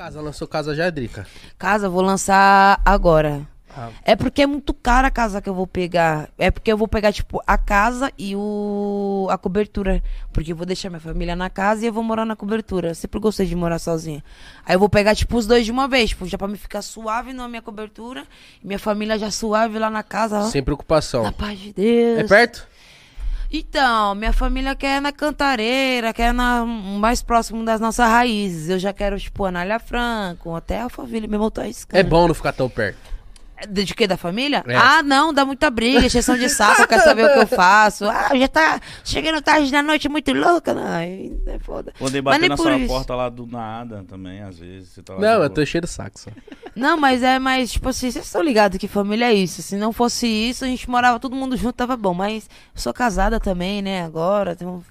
Casa, 0.00 0.18
lançou 0.22 0.48
casa 0.48 0.74
já, 0.74 0.88
Drica? 0.88 1.26
Casa, 1.58 1.86
vou 1.86 2.00
lançar 2.00 2.80
agora. 2.86 3.46
Ah. 3.76 3.90
É 4.02 4.16
porque 4.16 4.40
é 4.40 4.46
muito 4.46 4.72
cara 4.72 5.08
a 5.08 5.10
casa 5.10 5.42
que 5.42 5.48
eu 5.50 5.52
vou 5.52 5.66
pegar. 5.66 6.30
É 6.38 6.50
porque 6.50 6.72
eu 6.72 6.76
vou 6.78 6.88
pegar, 6.88 7.12
tipo, 7.12 7.42
a 7.46 7.58
casa 7.58 8.10
e 8.16 8.34
o 8.34 9.28
a 9.30 9.36
cobertura. 9.36 10.02
Porque 10.32 10.52
eu 10.52 10.56
vou 10.56 10.64
deixar 10.64 10.88
minha 10.88 11.00
família 11.00 11.36
na 11.36 11.50
casa 11.50 11.84
e 11.84 11.86
eu 11.86 11.92
vou 11.92 12.02
morar 12.02 12.24
na 12.24 12.34
cobertura. 12.34 12.88
Eu 12.88 12.94
sempre 12.94 13.20
gostei 13.20 13.44
de 13.44 13.54
morar 13.54 13.78
sozinha. 13.78 14.24
Aí 14.64 14.74
eu 14.74 14.78
vou 14.78 14.88
pegar, 14.88 15.14
tipo, 15.14 15.36
os 15.36 15.46
dois 15.46 15.66
de 15.66 15.70
uma 15.70 15.86
vez. 15.86 16.08
Tipo, 16.08 16.26
já 16.26 16.38
pra 16.38 16.48
me 16.48 16.56
ficar 16.56 16.80
suave 16.80 17.34
na 17.34 17.46
minha 17.46 17.60
cobertura. 17.60 18.24
E 18.64 18.66
minha 18.66 18.78
família 18.78 19.18
já 19.18 19.30
suave 19.30 19.78
lá 19.78 19.90
na 19.90 20.02
casa. 20.02 20.38
ó. 20.38 20.42
Sem 20.44 20.62
preocupação. 20.62 21.24
Na 21.24 21.32
paz 21.32 21.58
de 21.58 21.74
Deus. 21.74 22.20
É 22.20 22.24
perto? 22.24 22.66
Então, 23.52 24.14
minha 24.14 24.32
família 24.32 24.76
quer 24.76 25.00
na 25.00 25.10
Cantareira, 25.10 26.12
quer 26.12 26.32
na 26.32 26.64
mais 26.64 27.20
próximo 27.20 27.64
das 27.64 27.80
nossas 27.80 28.06
raízes. 28.08 28.68
Eu 28.68 28.78
já 28.78 28.92
quero, 28.92 29.18
tipo, 29.18 29.44
Anália 29.44 29.80
Franco, 29.80 30.54
até 30.54 30.80
a 30.80 30.88
família 30.88 31.28
mesmo 31.28 31.46
eu 31.46 31.50
tô 31.50 31.60
arriscando. 31.60 31.98
É 31.98 32.02
bom 32.04 32.28
não 32.28 32.34
ficar 32.34 32.52
tão 32.52 32.68
perto. 32.68 33.10
De 33.68 33.84
de 33.84 33.94
quê? 33.94 34.06
Da 34.06 34.16
família? 34.16 34.64
É. 34.66 34.74
Ah, 34.74 35.02
não, 35.02 35.34
dá 35.34 35.44
muita 35.44 35.68
briga, 35.68 36.06
exceção 36.06 36.36
de 36.36 36.48
saco, 36.48 36.86
quer 36.86 37.00
saber 37.00 37.26
o 37.26 37.32
que 37.34 37.38
eu 37.40 37.46
faço. 37.46 38.06
Ah, 38.08 38.30
já 38.34 38.48
tá 38.48 38.80
chegando 39.04 39.42
tarde 39.42 39.70
da 39.70 39.82
noite 39.82 40.08
muito 40.08 40.32
louca. 40.32 40.72
Não, 40.72 40.94
é 40.94 41.58
foda. 41.60 41.92
Poder 41.98 42.22
Mas 42.22 42.36
bater 42.36 42.48
na 42.48 42.56
sua 42.56 42.76
isso. 42.78 42.86
porta 42.86 43.14
lá 43.14 43.28
do 43.28 43.46
nada 43.46 44.04
também, 44.08 44.40
às 44.42 44.58
vezes. 44.58 44.88
Você 44.90 45.02
tá 45.02 45.14
lá 45.14 45.20
Não, 45.20 45.42
eu 45.42 45.50
tô 45.50 45.64
cheio 45.66 45.82
de 45.82 45.88
saco 45.88 46.18
só. 46.18 46.30
Não, 46.74 46.96
mas 46.96 47.22
é 47.22 47.38
mais, 47.38 47.72
tipo 47.72 47.88
assim, 47.88 48.10
vocês 48.10 48.24
estão 48.24 48.42
ligados 48.42 48.78
que 48.78 48.88
família 48.88 49.26
é 49.26 49.34
isso. 49.34 49.62
Se 49.62 49.76
não 49.76 49.92
fosse 49.92 50.26
isso, 50.26 50.64
a 50.64 50.68
gente 50.68 50.88
morava 50.88 51.18
todo 51.18 51.36
mundo 51.36 51.56
junto, 51.56 51.74
tava 51.74 51.96
bom. 51.96 52.14
Mas 52.14 52.48
eu 52.74 52.80
sou 52.80 52.92
casada 52.92 53.40
também, 53.40 53.82
né, 53.82 54.02
agora, 54.02 54.54
tenho 54.56 54.84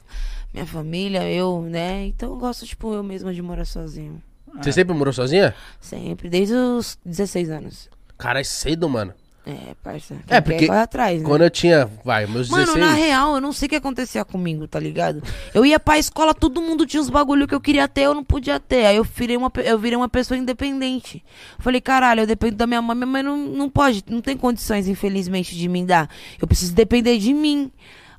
minha 0.53 0.65
família, 0.65 1.29
eu, 1.29 1.61
né, 1.61 2.07
então 2.07 2.31
eu 2.31 2.37
gosto, 2.37 2.65
tipo, 2.65 2.93
eu 2.93 3.03
mesma 3.03 3.33
de 3.33 3.41
morar 3.41 3.65
sozinho. 3.65 4.21
Você 4.61 4.71
sempre 4.71 4.95
morou 4.95 5.13
sozinha? 5.13 5.53
Sempre, 5.79 6.29
desde 6.29 6.55
os 6.55 6.97
16 7.05 7.49
anos. 7.49 7.89
Cara, 8.17 8.39
é 8.39 8.43
cedo, 8.43 8.89
mano. 8.89 9.13
É, 9.45 9.73
parça. 9.81 10.15
É, 10.27 10.41
porque 10.41 10.67
corre 10.67 10.79
atrás, 10.79 11.21
né? 11.21 11.27
Quando 11.27 11.43
eu 11.43 11.49
tinha, 11.49 11.89
vai, 12.03 12.25
meus 12.27 12.49
Mano, 12.49 12.65
16... 12.65 12.85
na 12.85 12.93
real, 12.93 13.35
eu 13.35 13.41
não 13.41 13.51
sei 13.51 13.65
o 13.65 13.69
que 13.69 13.75
acontecia 13.75 14.23
comigo, 14.23 14.67
tá 14.67 14.79
ligado? 14.79 15.23
Eu 15.53 15.65
ia 15.65 15.79
pra 15.79 15.97
escola, 15.97 16.33
todo 16.33 16.61
mundo 16.61 16.85
tinha 16.85 17.01
os 17.01 17.09
bagulho 17.09 17.47
que 17.47 17.55
eu 17.55 17.61
queria 17.61 17.87
ter, 17.87 18.01
eu 18.01 18.13
não 18.13 18.23
podia 18.23 18.59
ter. 18.59 18.85
Aí 18.85 18.97
eu 18.97 19.03
virei 19.03 19.37
uma, 19.37 19.51
eu 19.63 19.79
virei 19.79 19.95
uma 19.95 20.09
pessoa 20.09 20.37
independente. 20.37 21.23
Falei, 21.57 21.81
caralho, 21.81 22.21
eu 22.21 22.27
dependo 22.27 22.57
da 22.57 22.67
minha 22.67 22.81
mãe. 22.81 22.95
Minha 22.95 23.07
mãe 23.07 23.23
não, 23.23 23.37
não 23.37 23.69
pode, 23.69 24.03
não 24.07 24.21
tem 24.21 24.37
condições, 24.37 24.87
infelizmente, 24.87 25.55
de 25.55 25.67
me 25.67 25.83
dar. 25.85 26.09
Eu 26.39 26.47
preciso 26.47 26.73
depender 26.75 27.17
de 27.17 27.33
mim. 27.33 27.71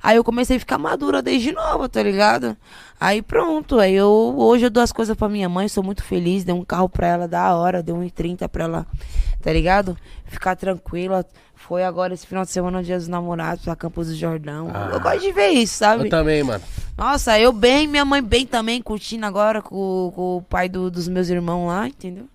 Aí 0.03 0.17
eu 0.17 0.23
comecei 0.23 0.57
a 0.57 0.59
ficar 0.59 0.77
madura 0.77 1.21
desde 1.21 1.51
nova, 1.51 1.87
tá 1.87 2.01
ligado? 2.01 2.57
Aí 2.99 3.21
pronto, 3.21 3.79
aí 3.79 3.93
eu 3.93 4.33
hoje 4.37 4.65
eu 4.65 4.69
dou 4.69 4.81
as 4.83 4.91
coisas 4.91 5.15
pra 5.15 5.29
minha 5.29 5.47
mãe, 5.49 5.67
sou 5.67 5.83
muito 5.83 6.03
feliz, 6.03 6.43
dei 6.43 6.53
um 6.53 6.63
carro 6.65 6.89
pra 6.89 7.07
ela 7.07 7.27
da 7.27 7.55
hora, 7.55 7.81
dei 7.83 7.93
um 7.93 8.01
1,30 8.05 8.47
pra 8.47 8.63
ela, 8.65 8.87
tá 9.41 9.51
ligado? 9.53 9.97
Ficar 10.25 10.55
tranquila. 10.55 11.25
Foi 11.55 11.83
agora 11.83 12.11
esse 12.15 12.25
final 12.25 12.43
de 12.43 12.49
semana 12.49 12.79
no 12.79 12.83
Dia 12.83 12.97
dos 12.97 13.07
Namorados 13.07 13.63
pra 13.63 13.75
Campos 13.75 14.07
do 14.07 14.15
Jordão. 14.15 14.71
Ah. 14.73 14.89
Eu 14.93 14.99
gosto 14.99 15.19
de 15.21 15.31
ver 15.31 15.49
isso, 15.49 15.75
sabe? 15.75 16.05
Eu 16.05 16.09
também, 16.09 16.41
mano. 16.41 16.63
Nossa, 16.97 17.39
eu 17.39 17.51
bem, 17.53 17.87
minha 17.87 18.03
mãe 18.03 18.21
bem 18.21 18.47
também, 18.47 18.81
curtindo 18.81 19.27
agora 19.27 19.61
com, 19.61 20.11
com 20.15 20.37
o 20.37 20.41
pai 20.41 20.67
do- 20.67 20.89
dos 20.89 21.07
meus 21.07 21.29
irmãos 21.29 21.67
lá, 21.67 21.87
entendeu? 21.87 22.25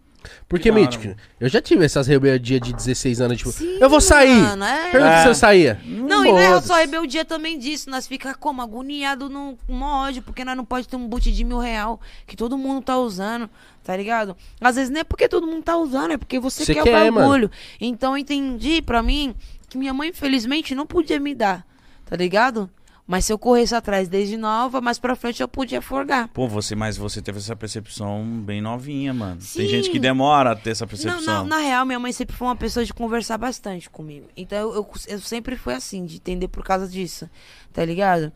Porque, 0.48 0.70
Mítico, 0.72 1.04
mano. 1.04 1.16
eu 1.40 1.48
já 1.48 1.60
tive 1.60 1.84
essas 1.84 2.06
rebeldias 2.06 2.60
de 2.60 2.72
16 2.72 3.20
anos, 3.20 3.38
tipo, 3.38 3.50
Sim, 3.52 3.78
eu 3.80 3.88
vou 3.90 4.00
sair. 4.00 4.40
mano, 4.40 4.64
é. 4.64 4.90
Pergunta 4.90 5.12
É. 5.14 5.22
se 5.22 5.28
eu 5.28 5.34
saía. 5.34 5.80
Não, 5.84 6.24
e 6.24 6.32
não 6.32 6.38
é 6.38 6.60
só 6.60 6.74
rebeldia 6.76 7.24
também 7.24 7.58
disso. 7.58 7.90
Nós 7.90 8.06
fica 8.06 8.34
como? 8.34 8.62
Agoniado 8.62 9.28
no 9.28 9.56
ódio, 9.82 10.22
porque 10.22 10.44
nós 10.44 10.56
não 10.56 10.64
pode 10.64 10.88
ter 10.88 10.96
um 10.96 11.06
boot 11.08 11.30
de 11.32 11.44
mil 11.44 11.58
real 11.58 12.00
que 12.26 12.36
todo 12.36 12.56
mundo 12.58 12.82
tá 12.82 12.96
usando, 12.98 13.48
tá 13.84 13.96
ligado? 13.96 14.36
Às 14.60 14.76
vezes 14.76 14.90
não 14.90 15.00
é 15.00 15.04
porque 15.04 15.28
todo 15.28 15.46
mundo 15.46 15.62
tá 15.62 15.76
usando, 15.76 16.12
é 16.12 16.16
porque 16.16 16.38
você, 16.38 16.64
Você 16.64 16.74
quer, 16.74 16.84
quer, 16.84 17.10
o 17.10 17.14
bagulho. 17.14 17.50
Então 17.80 18.12
eu 18.12 18.18
entendi 18.18 18.80
pra 18.82 19.02
mim 19.02 19.34
que 19.68 19.76
minha 19.78 19.92
mãe, 19.94 20.10
infelizmente, 20.10 20.74
não 20.74 20.86
podia 20.86 21.18
me 21.20 21.34
dar, 21.34 21.66
tá 22.04 22.16
ligado? 22.16 22.70
Mas 23.06 23.24
se 23.24 23.32
eu 23.32 23.38
corresse 23.38 23.72
atrás 23.72 24.08
desde 24.08 24.36
nova, 24.36 24.80
mais 24.80 24.98
pra 24.98 25.14
frente 25.14 25.40
eu 25.40 25.46
podia 25.46 25.80
forgar. 25.80 26.26
Pô, 26.28 26.48
você, 26.48 26.74
mas 26.74 26.96
você 26.96 27.22
teve 27.22 27.38
essa 27.38 27.54
percepção 27.54 28.24
bem 28.24 28.60
novinha, 28.60 29.14
mano. 29.14 29.36
Tem 29.36 29.64
Sim. 29.64 29.68
gente 29.68 29.90
que 29.90 29.98
demora 30.00 30.50
a 30.50 30.56
ter 30.56 30.70
essa 30.70 30.84
Não, 30.84 30.88
percepção. 30.88 31.22
não, 31.24 31.46
na 31.46 31.58
real, 31.58 31.86
minha 31.86 32.00
mãe 32.00 32.10
sempre 32.12 32.34
foi 32.34 32.48
uma 32.48 32.56
pessoa 32.56 32.84
de 32.84 32.92
conversar 32.92 33.38
bastante 33.38 33.88
comigo. 33.88 34.26
Então 34.36 34.58
eu, 34.58 34.74
eu, 34.74 34.90
eu 35.06 35.20
sempre 35.20 35.54
fui 35.54 35.74
assim, 35.74 36.04
de 36.04 36.16
entender 36.16 36.48
por 36.48 36.64
causa 36.64 36.88
disso, 36.88 37.30
tá 37.72 37.84
ligado? 37.84 38.32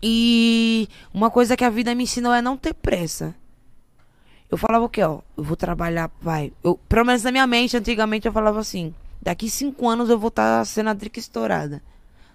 E 0.00 0.88
uma 1.12 1.30
coisa 1.30 1.56
que 1.56 1.64
a 1.64 1.70
vida 1.70 1.92
me 1.94 2.04
ensinou 2.04 2.32
é 2.32 2.40
não 2.40 2.56
ter 2.56 2.74
pressa. 2.74 3.34
Eu 4.50 4.56
falava 4.58 4.84
o 4.84 4.88
quê, 4.88 5.02
ó? 5.02 5.20
Eu 5.36 5.42
vou 5.42 5.56
trabalhar, 5.56 6.10
vai. 6.20 6.52
Eu, 6.62 6.78
pelo 6.88 7.06
menos 7.06 7.22
na 7.24 7.32
minha 7.32 7.46
mente, 7.46 7.76
antigamente 7.76 8.26
eu 8.26 8.32
falava 8.32 8.60
assim: 8.60 8.94
daqui 9.20 9.48
cinco 9.48 9.88
anos 9.88 10.10
eu 10.10 10.18
vou 10.18 10.28
estar 10.28 10.64
sendo 10.66 10.90
a 10.90 10.92
Drica 10.92 11.18
estourada. 11.18 11.82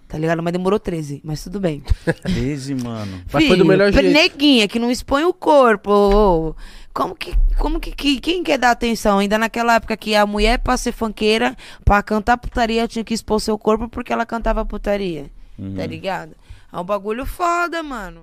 Tá 0.08 0.16
ligado? 0.16 0.42
Mas 0.42 0.52
demorou 0.54 0.78
13, 0.80 1.20
mas 1.22 1.44
tudo 1.44 1.60
bem. 1.60 1.82
13, 2.24 2.74
mano. 2.76 3.20
Mas 3.30 3.46
foi 3.46 3.56
do 3.58 3.64
melhor 3.64 3.92
jeito. 3.92 4.10
Neguinha, 4.10 4.66
que 4.66 4.78
não 4.78 4.90
expõe 4.90 5.24
o 5.24 5.34
corpo. 5.34 6.56
Como 6.94 7.14
que, 7.14 7.34
como 7.58 7.78
que, 7.78 7.92
que- 7.92 8.18
quem 8.18 8.42
quer 8.42 8.58
dar 8.58 8.70
atenção? 8.70 9.18
Ainda 9.18 9.36
naquela 9.36 9.74
época 9.74 9.96
que 9.96 10.14
a 10.14 10.24
mulher, 10.26 10.58
pra 10.60 10.76
ser 10.78 10.92
funkeira, 10.92 11.54
pra 11.84 12.02
cantar 12.02 12.38
putaria, 12.38 12.88
tinha 12.88 13.04
que 13.04 13.12
expor 13.14 13.38
seu 13.40 13.58
corpo 13.58 13.88
porque 13.88 14.12
ela 14.12 14.24
cantava 14.24 14.64
putaria. 14.64 15.26
Uhum. 15.58 15.74
Tá 15.76 15.86
ligado? 15.86 16.32
É 16.72 16.78
um 16.78 16.84
bagulho 16.84 17.26
foda, 17.26 17.82
mano. 17.82 18.22